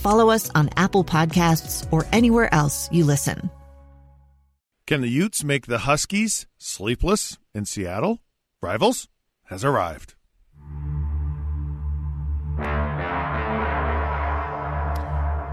[0.00, 3.50] follow us on Apple Podcasts, or anywhere else you listen.
[4.86, 8.18] Can the Utes make the Huskies sleepless in Seattle?
[8.60, 9.08] Rivals
[9.44, 10.14] has arrived.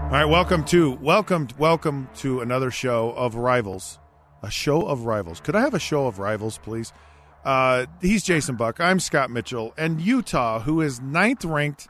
[0.08, 3.98] All right, welcome to welcome welcome to another show of Rivals,
[4.42, 5.38] a show of Rivals.
[5.38, 6.92] Could I have a show of Rivals, please?
[7.44, 8.80] Uh, he's Jason Buck.
[8.80, 11.88] I'm Scott Mitchell, and Utah, who is ninth ranked,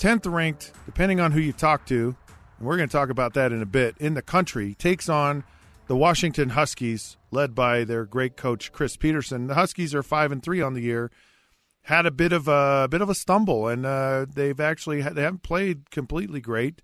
[0.00, 2.16] tenth ranked, depending on who you talk to,
[2.58, 3.94] and we're going to talk about that in a bit.
[3.98, 5.44] In the country, takes on
[5.86, 9.46] the Washington Huskies, led by their great coach Chris Petersen.
[9.46, 11.10] The Huskies are five and three on the year.
[11.82, 15.22] Had a bit of a, a bit of a stumble, and uh, they've actually they
[15.22, 16.82] haven't played completely great.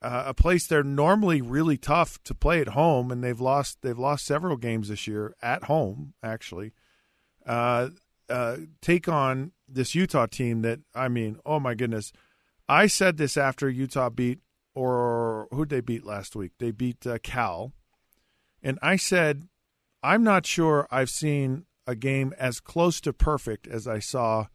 [0.00, 3.98] Uh, a place they're normally really tough to play at home, and they've lost they've
[3.98, 6.14] lost several games this year at home.
[6.22, 6.72] Actually,
[7.46, 7.88] uh,
[8.28, 12.12] uh, take on this Utah team that I mean, oh my goodness!
[12.72, 14.40] I said this after Utah beat
[14.74, 16.52] or who'd they beat last week?
[16.58, 17.72] They beat uh, Cal,
[18.62, 19.48] and I said
[20.02, 24.46] I'm not sure I've seen a game as close to perfect as I saw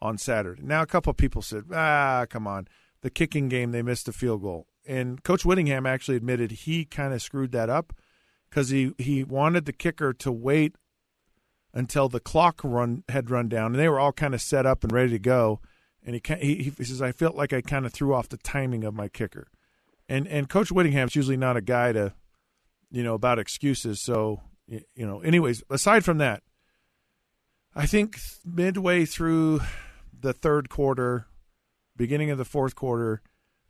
[0.00, 0.62] on Saturday.
[0.62, 2.68] Now, a couple of people said, ah, come on.
[3.00, 4.66] The kicking game, they missed a field goal.
[4.86, 7.94] And Coach Whittingham actually admitted he kind of screwed that up
[8.50, 10.76] because he, he wanted the kicker to wait
[11.72, 14.84] until the clock run had run down, and they were all kind of set up
[14.84, 15.60] and ready to go.
[16.06, 18.84] And he, he, he says, I felt like I kind of threw off the timing
[18.84, 19.48] of my kicker.
[20.08, 22.14] And and Coach Whittingham's usually not a guy to,
[22.92, 24.00] you know, about excuses.
[24.00, 26.42] So you know, anyways, aside from that,
[27.74, 29.60] I think midway through
[30.18, 31.26] the third quarter,
[31.96, 33.20] beginning of the fourth quarter,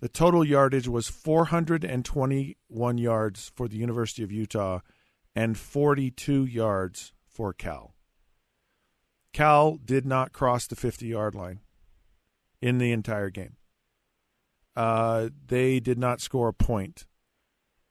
[0.00, 4.80] the total yardage was 421 yards for the University of Utah
[5.34, 7.94] and 42 yards for Cal.
[9.32, 11.60] Cal did not cross the 50 yard line
[12.60, 13.56] in the entire game.
[14.74, 17.06] Uh, they did not score a point.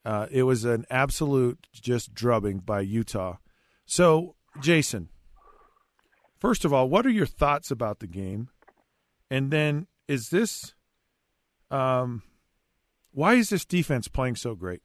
[0.04, 3.38] Uh, it was an absolute just drubbing by Utah.
[3.86, 5.10] So, Jason,
[6.40, 8.50] first of all, what are your thoughts about the game?
[9.32, 10.76] And then, is this,
[11.72, 12.22] um,
[13.12, 14.84] why is this defense playing so great?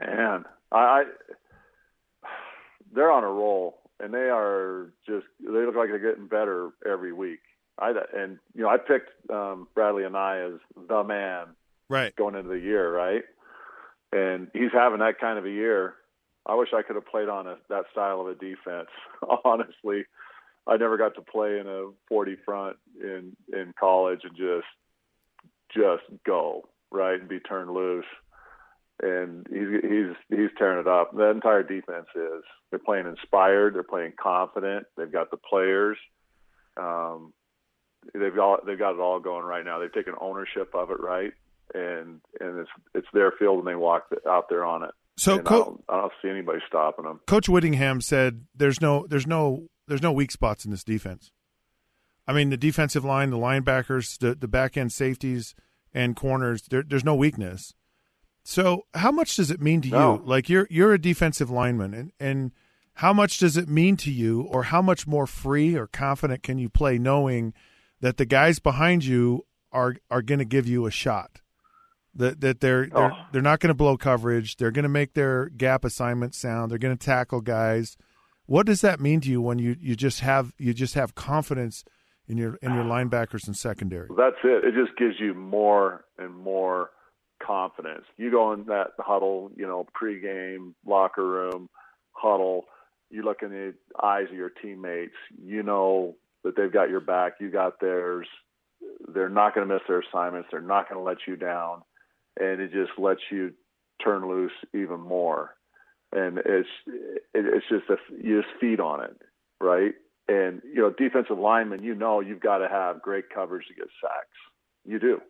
[0.00, 1.04] Man, I, I
[2.94, 7.12] they're on a roll, and they are just they look like they're getting better every
[7.12, 7.40] week.
[7.78, 11.48] I and you know I picked um, Bradlee Anae as the man
[11.88, 13.22] right going into the year, right?
[14.12, 15.94] And he's having that kind of a year.
[16.44, 18.88] I wish I could have played on a, that style of a defense.
[19.44, 20.04] Honestly,
[20.66, 24.66] I never got to play in a 40 front in in college and just
[25.74, 28.04] just go right and be turned loose.
[29.02, 31.16] And he's he's he's tearing it up.
[31.16, 32.44] The entire defense is.
[32.70, 33.74] They're playing inspired.
[33.74, 34.86] They're playing confident.
[34.96, 35.98] They've got the players.
[36.76, 37.32] Um,
[38.14, 39.78] they've got they've got it all going right now.
[39.78, 41.32] They've taken ownership of it, right?
[41.74, 44.90] And and it's it's their field, and they walk out there on it.
[45.16, 47.20] So, Co- I, don't, I, don't, see anybody stopping them.
[47.26, 51.30] Coach Whittingham said, "There's no there's no there's no weak spots in this defense."
[52.26, 55.54] I mean, the defensive line, the linebackers, the the back end safeties
[55.92, 56.62] and corners.
[56.62, 57.74] There, there's no weakness.
[58.44, 60.14] So, how much does it mean to no.
[60.14, 60.22] you?
[60.24, 62.52] Like you're you're a defensive lineman, and and
[62.94, 66.58] how much does it mean to you, or how much more free or confident can
[66.58, 67.54] you play knowing
[68.02, 71.40] that the guys behind you are are going to give you a shot?
[72.14, 73.24] That that they're they're, oh.
[73.32, 74.56] they're not going to blow coverage.
[74.56, 76.70] They're going to make their gap assignment sound.
[76.70, 77.96] They're going to tackle guys.
[78.44, 81.84] What does that mean to you when you, you just have you just have confidence
[82.28, 84.08] in your in your linebackers and secondary?
[84.16, 84.64] That's it.
[84.64, 86.90] It just gives you more and more
[87.42, 88.04] confidence.
[88.18, 91.70] You go in that huddle, you know, pregame locker room
[92.12, 92.64] huddle.
[93.10, 95.14] You look in the eyes of your teammates.
[95.42, 97.34] You know that they've got your back.
[97.40, 98.26] You got theirs.
[99.08, 100.48] They're not going to miss their assignments.
[100.50, 101.82] They're not going to let you down
[102.38, 103.52] and it just lets you
[104.02, 105.54] turn loose even more.
[106.12, 106.68] and it's
[107.34, 109.16] it's just a, you just feed on it,
[109.60, 109.94] right?
[110.28, 113.88] And you know, defensive linemen, you know, you've got to have great coverage to get
[114.00, 114.38] sacks.
[114.84, 115.20] You do,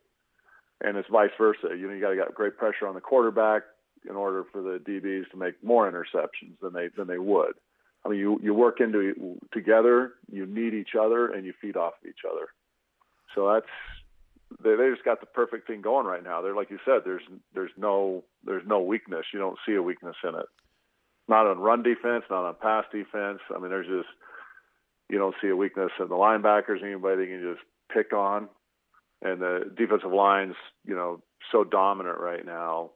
[0.83, 1.69] and it's vice versa.
[1.77, 3.63] You know, you got to get great pressure on the quarterback
[4.09, 7.53] in order for the DBs to make more interceptions than they than they would.
[8.05, 11.95] I mean, you you work into together, you need each other, and you feed off
[12.03, 12.49] of each other.
[13.35, 13.67] So that's
[14.63, 16.43] they they just got the perfect thing going right now.
[16.43, 17.23] They're like you said, there's
[17.55, 19.27] there's no there's no weakness.
[19.33, 20.47] You don't see a weakness in it.
[21.29, 23.39] Not on run defense, not on pass defense.
[23.55, 24.09] I mean, there's just
[25.09, 26.83] you don't see a weakness in the linebackers.
[26.83, 28.49] Anybody can just pick on,
[29.23, 31.23] and the defensive lines, you know,
[31.53, 32.91] so dominant right now.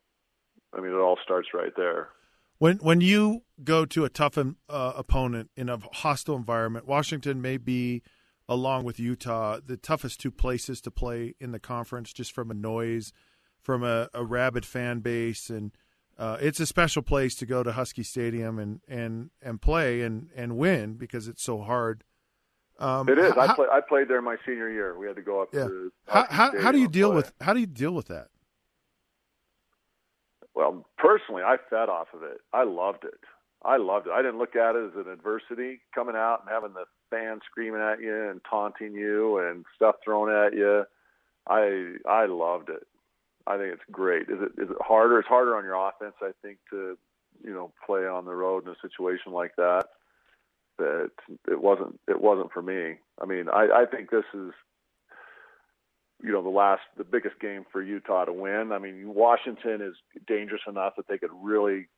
[0.77, 2.09] I mean, it all starts right there.
[2.59, 7.59] When when you go to a tough uh, opponent in a hostile environment, Washington may
[7.59, 8.03] be,
[8.49, 12.55] along with Utah, the toughest two places to play in the conference, just from a
[12.55, 13.13] noise,
[13.61, 15.73] from a, a rabid fan base, and
[16.19, 20.31] uh, it's a special place to go to Husky Stadium and and and play and
[20.35, 22.05] and win because it's so hard.
[22.79, 23.35] Um, it is.
[23.35, 24.99] How, I, play, I played there my senior year.
[24.99, 25.65] We had to go up yeah.
[25.65, 25.93] to.
[26.07, 28.29] How, how, how do you deal with how do you deal with that?
[30.57, 32.41] Well, personally, I fed off of it.
[32.55, 33.21] I loved it.
[33.63, 34.13] I loved it.
[34.13, 37.83] I didn't look at it as an adversity coming out and having the fans screaming
[37.83, 40.85] at you and taunting you and stuff thrown at you.
[41.47, 42.87] I I loved it.
[43.47, 44.23] I think it's great.
[44.23, 45.19] Is it is it harder?
[45.19, 46.97] It's harder on your offense, I think, to
[47.45, 49.85] you know play on the road in a situation like that.
[50.79, 51.11] That
[51.51, 52.97] it wasn't it wasn't for me.
[53.21, 54.53] I mean, I, I think this is
[56.23, 58.73] you know the last the biggest game for Utah to win.
[58.73, 59.95] I mean, Washington is
[60.27, 61.89] dangerous enough that they could really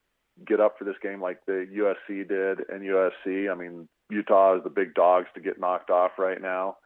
[0.47, 3.51] get up for this game like the USC did and USC.
[3.51, 6.77] I mean, Utah is the big dogs to get knocked off right now.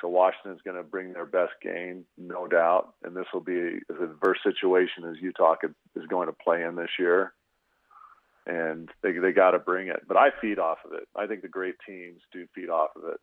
[0.00, 3.96] So Washington's going to bring their best game, no doubt, and this will be as
[4.02, 7.34] adverse situation as Utah could, is going to play in this year.
[8.44, 11.06] And they they got to bring it, but I feed off of it.
[11.14, 13.20] I think the great teams do feed off of it.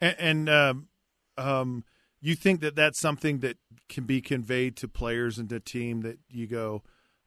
[0.00, 0.88] And, and um,
[1.36, 1.84] um,
[2.24, 3.58] you think that that's something that
[3.90, 6.82] can be conveyed to players and the team that you go,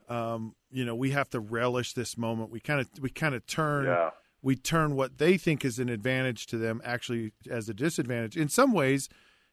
[0.09, 2.49] um, you know, we have to relish this moment.
[2.49, 4.09] We kind of we kind of turn yeah.
[4.41, 8.35] we turn what they think is an advantage to them actually as a disadvantage.
[8.35, 9.07] In some ways,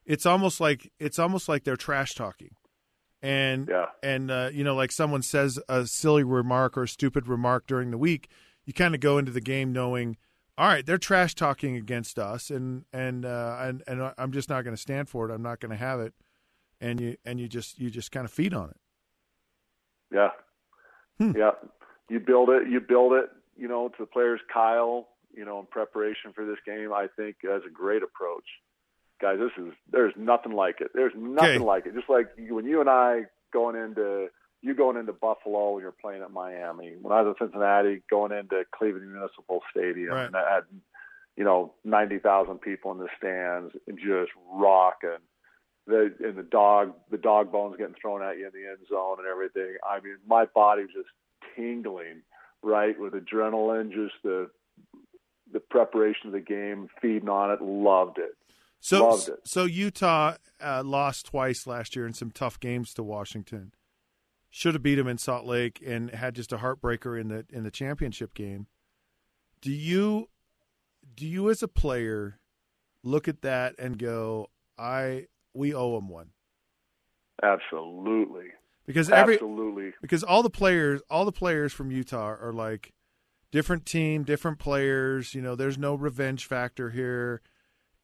[0.07, 2.55] it's almost like it's almost like they're trash talking.
[3.21, 3.87] And yeah.
[4.03, 7.91] and uh, you know, like someone says a silly remark or a stupid remark during
[7.91, 8.31] the week,
[8.65, 10.17] you kind of go into the game knowing
[10.57, 14.63] all right, they're trash talking against us, and and uh, and and I'm just not
[14.63, 15.35] going to stand for it.
[15.35, 16.15] I'm not going to have it,
[16.81, 18.77] and you and you just you just kind of feed on it.
[20.13, 20.31] Yeah,
[21.19, 21.37] hmm.
[21.37, 21.53] yeah.
[22.09, 22.69] You build it.
[22.69, 23.31] You build it.
[23.57, 24.41] You know, to the players.
[24.53, 28.45] Kyle, you know, in preparation for this game, I think has a great approach.
[29.21, 30.93] Guys, this is there's nothing like it.
[30.95, 31.65] There's nothing okay.
[31.65, 31.95] like it.
[31.95, 33.23] Just like when you and I
[33.53, 34.29] going into
[34.65, 36.95] you going into Buffalo when you're playing at Miami.
[37.01, 40.27] When I was in Cincinnati, going into Cleveland Municipal Stadium, right.
[40.27, 40.65] and I had
[41.37, 45.23] you know ninety thousand people in the stands and just rocking.
[45.87, 49.19] The and the dog the dog bones getting thrown at you in the end zone
[49.19, 49.77] and everything.
[49.87, 51.11] I mean, my body was just
[51.55, 52.23] tingling,
[52.63, 54.49] right, with adrenaline, just the
[55.53, 58.33] the preparation of the game, feeding on it, loved it.
[58.81, 59.41] So, loved it.
[59.45, 63.73] so Utah uh, lost twice last year in some tough games to Washington
[64.57, 67.65] should have beat him in Salt Lake and had just a heartbreaker in the in
[67.65, 68.69] the championship game.
[69.61, 70.29] Do you
[71.17, 72.39] do you as a player
[73.03, 76.31] look at that and go, I we owe him one?
[77.43, 78.47] Absolutely.
[78.87, 82.93] Because every absolutely because all the players all the players from Utah are like
[83.51, 87.43] different team, different players, you know, there's no revenge factor here.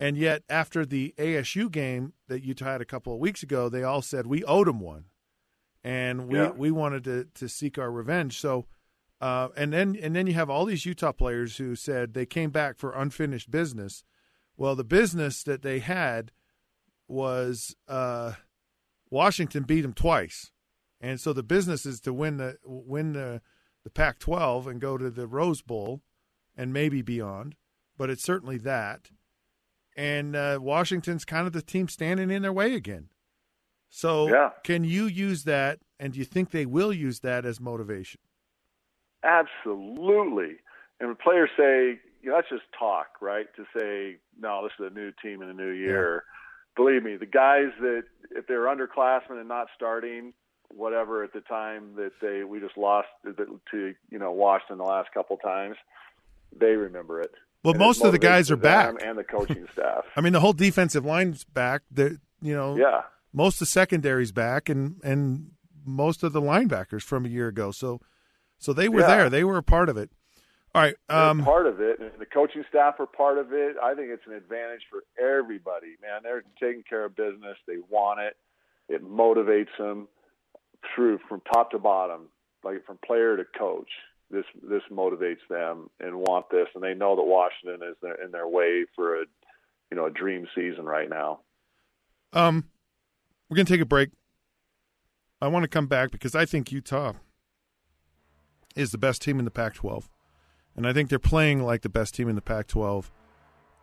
[0.01, 3.85] And yet after the ASU game that Utah had a couple of weeks ago, they
[3.85, 5.05] all said we owed him one
[5.83, 6.51] and we yeah.
[6.51, 8.39] we wanted to to seek our revenge.
[8.39, 8.67] So,
[9.21, 12.51] uh, and then and then you have all these Utah players who said they came
[12.51, 14.05] back for unfinished business.
[14.57, 16.33] Well, the business that they had
[17.09, 18.35] was uh,
[19.11, 20.51] Washington beat them twice,
[21.01, 23.41] and so the business is to win the win the
[23.83, 26.03] the Pac-12 and go to the Rose Bowl,
[26.57, 27.55] and maybe beyond.
[27.97, 29.11] But it's certainly that.
[29.97, 33.09] And uh, Washington's kind of the team standing in their way again.
[33.91, 34.51] So, yeah.
[34.63, 38.21] can you use that, and do you think they will use that as motivation?
[39.25, 40.57] Absolutely.
[41.01, 43.47] And players say, you know, that's just talk, right?
[43.57, 46.23] To say, no, this is a new team in a new year.
[46.25, 46.85] Yeah.
[46.85, 50.33] Believe me, the guys that if they're underclassmen and not starting,
[50.69, 55.09] whatever at the time that they we just lost to you know Washington the last
[55.13, 55.77] couple times,
[56.57, 57.33] they remember it.
[57.65, 60.05] Well, and most of the guys are back, and the coaching staff.
[60.17, 61.83] I mean, the whole defensive line's back.
[61.91, 63.03] They, you know, yeah
[63.33, 65.53] most of the secondary's back and and
[65.85, 67.71] most of the linebackers from a year ago.
[67.71, 68.01] So
[68.59, 69.07] So they were Yeah.
[69.07, 69.31] there.
[69.31, 70.11] They were a part of it.
[70.75, 70.95] All right.
[71.09, 73.77] Um, part of it, and the coaching staff are part of it.
[73.83, 75.97] I think it's an advantage for everybody.
[76.03, 77.57] Man, they're taking care of business.
[77.67, 78.37] They want it.
[78.89, 80.09] It motivates them
[80.95, 82.29] through from top to bottom,
[82.63, 83.91] like from player to coach.
[84.31, 88.47] This this motivates them and want this, and they know that Washington is in their
[88.47, 89.25] way for a
[89.91, 91.41] you know a dream season right now.
[92.33, 92.69] um,
[93.51, 94.11] we're gonna take a break.
[95.43, 97.15] I want to come back because I think Utah
[98.77, 100.09] is the best team in the Pac-12,
[100.77, 103.11] and I think they're playing like the best team in the Pac-12,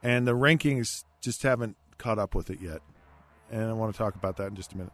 [0.02, 2.80] and the rankings just haven't caught up with it yet.
[3.52, 4.94] And I want to talk about that in just a minute.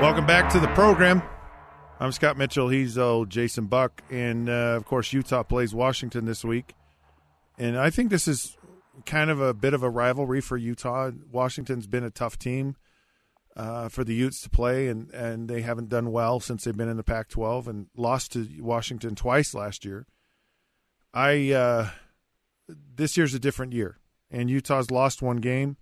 [0.00, 1.22] Welcome back to the program.
[1.98, 2.68] I'm Scott Mitchell.
[2.68, 6.74] He's old Jason Buck, and uh, of course Utah plays Washington this week.
[7.56, 8.58] And I think this is
[9.06, 11.12] kind of a bit of a rivalry for Utah.
[11.32, 12.76] Washington's been a tough team
[13.56, 16.90] uh, for the Utes to play, and and they haven't done well since they've been
[16.90, 20.06] in the Pac-12 and lost to Washington twice last year.
[21.14, 21.88] I uh,
[22.68, 23.96] this year's a different year,
[24.30, 25.78] and Utah's lost one game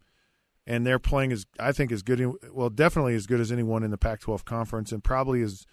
[0.67, 3.91] and they're playing as I think as good, well, definitely as good as anyone in
[3.91, 5.67] the Pac-12 conference, and probably is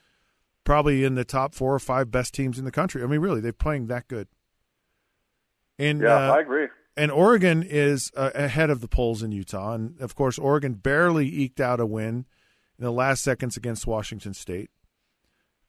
[0.64, 3.04] probably in the top four or five best teams in the country.
[3.04, 4.28] I mean, really, they're playing that good.
[5.80, 6.68] And Yeah, uh, I agree.
[6.96, 11.28] and Oregon is uh, ahead of the polls in Utah, and of course, Oregon barely
[11.28, 12.26] eked out a win
[12.78, 14.70] in the last seconds against Washington State.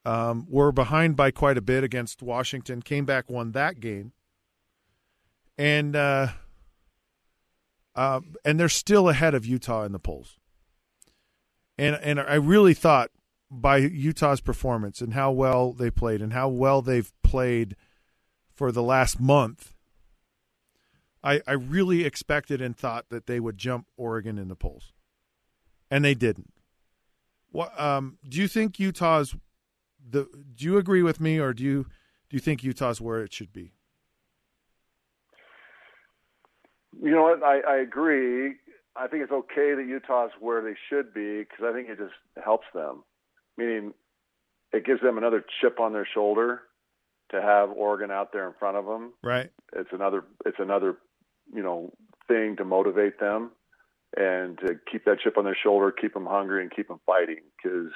[0.05, 2.83] Um, we're behind by quite a bit against Washington.
[2.83, 4.12] Came back, won that game,
[5.57, 6.29] and uh,
[7.95, 10.39] uh, and they're still ahead of Utah in the polls.
[11.79, 13.11] And and I really thought
[13.51, 17.77] by Utah's performance and how well they played and how well they've played
[18.55, 19.75] for the last month,
[21.23, 24.93] I I really expected and thought that they would jump Oregon in the polls,
[25.91, 26.53] and they didn't.
[27.51, 29.35] What um, do you think Utah's
[30.07, 30.29] the?
[30.55, 31.85] Do you agree with me, or do you
[32.29, 33.75] do you think Utah's where it should be?
[37.01, 37.43] You know what?
[37.43, 38.57] I, I agree.
[38.95, 42.15] I think it's okay that Utah's where they should be because I think it just
[42.45, 43.05] helps them.
[43.57, 43.95] Meaning,
[44.73, 46.63] it gives them another chip on their shoulder
[47.31, 49.13] to have Oregon out there in front of them.
[49.23, 49.51] Right.
[49.75, 50.25] It's another.
[50.45, 50.97] It's another,
[51.55, 51.93] you know,
[52.29, 53.53] thing to motivate them
[54.17, 57.41] and to keep that chip on their shoulder, keep them hungry, and keep them fighting.
[57.57, 57.91] Because,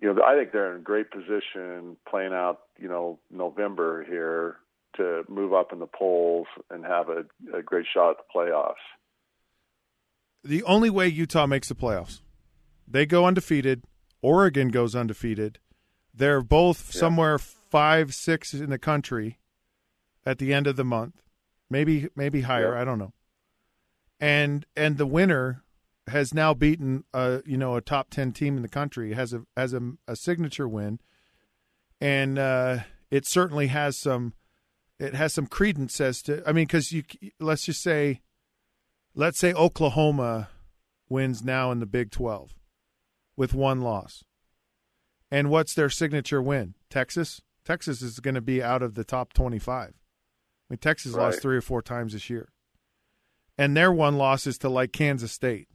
[0.00, 4.56] you know, I think they're in a great position playing out, you know, November here
[4.96, 7.24] to move up in the polls and have a,
[7.56, 8.74] a great shot at the playoffs.
[10.42, 12.20] the only way Utah makes the playoffs.
[12.88, 13.84] They go undefeated.
[14.22, 15.58] Oregon goes undefeated.
[16.14, 19.38] They're both somewhere five, six in the country
[20.26, 21.22] at the end of the month,
[21.70, 22.74] maybe maybe higher.
[22.74, 22.80] Yeah.
[22.80, 23.12] I don't know.
[24.18, 25.62] And and the winner
[26.08, 29.42] has now beaten a you know a top ten team in the country has a
[29.56, 30.98] has a, a signature win,
[32.00, 32.78] and uh,
[33.10, 34.34] it certainly has some
[35.00, 37.02] it has some credence as to I mean because you
[37.40, 38.20] let's just say
[39.14, 40.50] let's say Oklahoma
[41.08, 42.54] wins now in the Big 12
[43.36, 44.22] with one loss.
[45.30, 46.74] And what's their signature win?
[46.88, 47.40] Texas?
[47.64, 49.88] Texas is going to be out of the top 25.
[49.88, 49.92] I
[50.68, 52.48] mean, Texas lost three or four times this year.
[53.58, 55.68] And their one loss is to like Kansas State.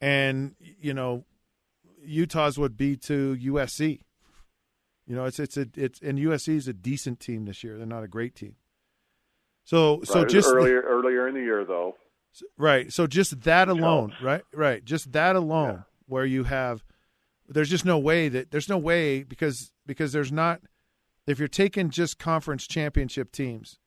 [0.00, 1.24] And, you know,
[2.02, 4.00] Utah's would be to USC.
[5.06, 7.76] You know, it's it's a it's and USC is a decent team this year.
[7.76, 8.56] They're not a great team.
[9.64, 11.96] So so Right, just the- earlier earlier in the year though.
[12.58, 12.92] Right.
[12.92, 14.42] So just that alone, right?
[14.52, 14.84] Right.
[14.84, 16.84] Just that alone, where you have
[17.48, 20.60] There's just no way that there's no way because because there's not
[21.26, 23.78] if you're taking just conference championship teams,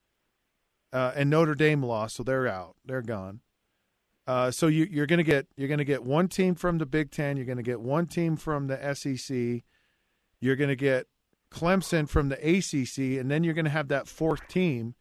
[0.94, 3.42] uh, and Notre Dame lost, so they're out, they're gone.
[4.26, 6.86] Uh, so you, you're going to get you're going to get one team from the
[6.86, 9.64] Big Ten, you're going to get one team from the SEC,
[10.40, 11.08] you're going to get
[11.52, 14.96] Clemson from the ACC, and then you're going to have that fourth team.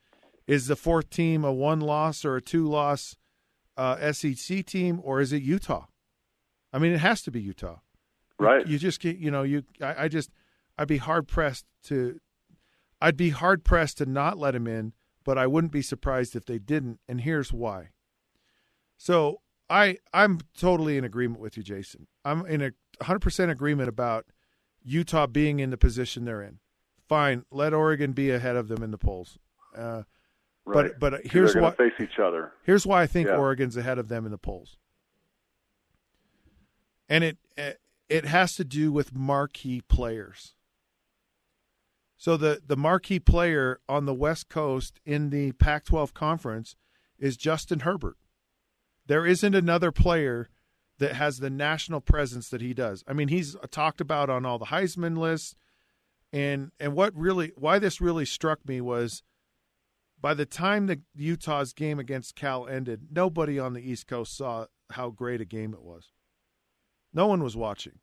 [0.47, 3.17] Is the fourth team a one loss or a two loss
[3.77, 5.87] uh, SEC team, or is it Utah?
[6.73, 7.79] I mean, it has to be Utah,
[8.39, 8.67] right?
[8.67, 9.65] You, you just get, you know, you.
[9.81, 10.31] I, I just,
[10.79, 12.21] I'd be hard pressed to,
[13.01, 14.93] I'd be hard pressed to not let him in,
[15.25, 17.01] but I wouldn't be surprised if they didn't.
[17.09, 17.89] And here's why.
[18.97, 22.07] So I, I'm totally in agreement with you, Jason.
[22.25, 22.71] I'm in a
[23.03, 24.27] 100% agreement about
[24.87, 26.61] Utah being in the position they're in.
[27.09, 29.39] Fine, let Oregon be ahead of them in the polls.
[29.77, 30.05] Uh,
[30.65, 30.93] right.
[30.99, 32.53] But but here's why face each other.
[32.63, 33.37] Here's why I think Yeah.
[33.37, 34.79] Oregon's ahead of them in the polls,
[37.09, 37.39] and it
[38.09, 40.55] it has to do with marquee players.
[42.17, 46.77] So the the marquee player on the West Coast in the Pac-12 conference
[47.19, 48.17] is Justin Herbert.
[49.07, 50.49] There isn't another player
[50.99, 53.05] that has the national presence that he does.
[53.07, 55.55] I mean, he's talked about on all the Heisman lists,
[56.33, 59.23] and and what really why this really struck me was
[60.21, 64.67] by the time the Utah's game against Cal ended, nobody on the East Coast saw
[64.91, 66.13] how great a game it was.
[67.13, 68.01] No one was watching.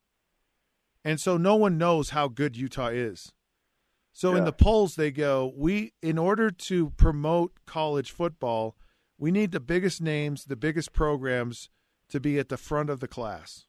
[1.03, 3.33] And so no one knows how good Utah is.
[4.13, 8.77] So in the polls they go, we in order to promote college football,
[9.17, 11.69] we need the biggest names, the biggest programs
[12.13, 13.65] to be at the front of the class.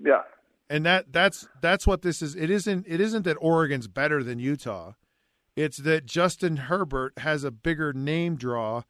[0.00, 0.22] Yeah,
[0.68, 2.34] And that that's that's what this is.
[2.34, 4.94] It isn't it isn't that Oregon's better than Utah.
[5.54, 8.82] It's that Justin Herbert has a bigger name draw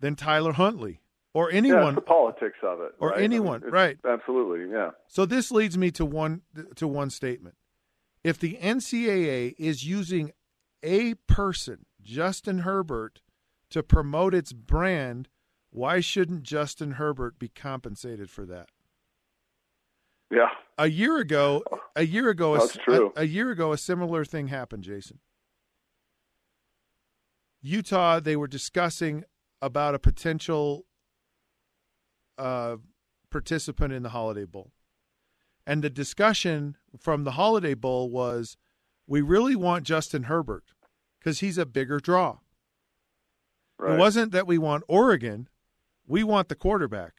[0.00, 1.00] than Tyler Huntley
[1.32, 1.94] or anyone.
[1.94, 3.18] it's the politics of it, or right?
[3.18, 3.96] I mean, anyone, right.
[4.04, 4.90] Absolutely, yeah.
[5.06, 6.42] So this leads me to one
[6.74, 7.54] to one statement.
[8.24, 10.32] If the NCAA is using
[10.82, 13.22] a person, Justin Herbert,
[13.70, 15.28] to promote its brand,
[15.70, 18.68] why shouldn't Justin Herbert be compensated for that?
[20.30, 21.64] Yeah, A year ago,
[21.96, 23.12] a year ago, a, That's true.
[23.16, 25.18] a, a year ago, a similar thing happened, Jason.
[27.62, 29.24] Utah, they were discussing
[29.60, 30.86] about a potential
[32.38, 32.76] uh,
[33.30, 34.70] participant in the Holiday Bowl.
[35.66, 38.56] And the discussion from the Holiday Bowl was
[39.06, 40.64] we really want Justin Herbert
[41.18, 42.38] because he's a bigger draw.
[43.78, 43.94] right.
[43.94, 45.48] It wasn't that we want Oregon,
[46.10, 47.12] we want the quarterback.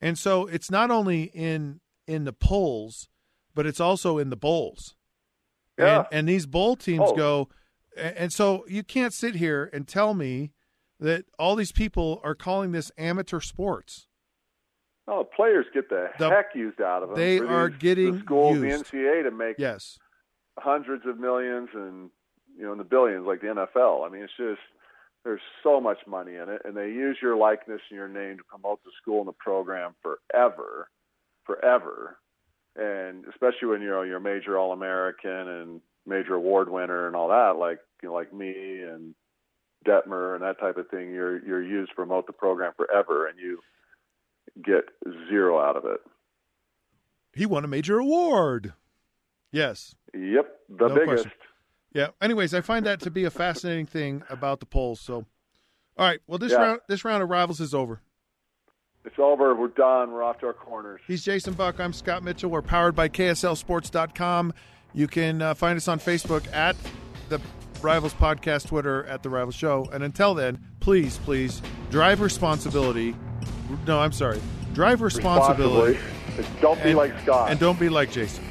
[0.00, 3.08] And so it's not only in in the polls,
[3.54, 4.94] but it's also in the bowls.
[5.78, 5.98] Yeah.
[5.98, 7.14] And, and these bowl teams Oh.
[7.16, 7.48] go
[7.96, 10.52] and so you can't sit here and tell me
[11.00, 14.06] that all these people are calling this amateur sports.
[15.08, 17.18] Oh, players get the, The- heck used out of them.
[17.18, 18.90] they for are getting the schools, used.
[18.92, 19.98] the NCAA, to make Yes.
[20.58, 22.10] hundreds of millions and
[22.56, 24.04] you know in the billions like the NFL.
[24.06, 24.60] I mean, it's just
[25.24, 28.44] there's so much money in it, and they use your likeness and your name to
[28.44, 30.88] promote the school and the program forever,
[31.44, 32.18] forever,
[32.76, 37.28] and especially when you're you're a major All American and major award winner and all
[37.28, 39.14] that, like you know, like me and
[39.86, 41.12] Detmer and that type of thing.
[41.12, 43.60] You're you're used to promote the program forever, and you
[44.64, 44.84] get
[45.28, 46.00] zero out of it.
[47.34, 48.72] He won a major award.
[49.52, 49.94] Yes.
[50.14, 51.24] Yep, the No biggest.
[51.24, 51.30] question.
[51.92, 52.08] Yeah.
[52.20, 55.00] Anyways, I find that to be a fascinating thing about the polls.
[55.00, 55.14] So,
[55.96, 56.20] all right.
[56.26, 56.58] Well, this Yeah.
[56.58, 58.00] round this round of rivals is over.
[59.04, 59.54] It's over.
[59.54, 60.12] We're done.
[60.12, 61.00] We're off to our corners.
[61.06, 61.80] He's Jason Buck.
[61.80, 62.50] I'm Scott Mitchell.
[62.50, 64.52] We're powered by KSLSports.com.
[64.92, 66.76] You can uh, find us on Facebook at
[67.28, 67.40] the
[67.80, 69.88] Rivals Podcast, Twitter at the Rivals Show.
[69.92, 73.14] And until then, please, please drive responsibility.
[73.86, 74.40] No, I'm sorry.
[74.74, 75.98] Drive responsibility.
[76.60, 77.50] Don't be and- like Scott.
[77.50, 78.44] And don't be like Jason.